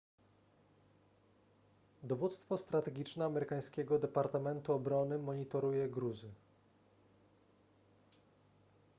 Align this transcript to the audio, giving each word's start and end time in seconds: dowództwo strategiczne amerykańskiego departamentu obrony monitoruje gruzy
dowództwo 2.03 2.57
strategiczne 2.57 3.25
amerykańskiego 3.25 3.99
departamentu 3.99 4.73
obrony 4.73 5.17
monitoruje 5.17 5.89
gruzy 5.89 6.29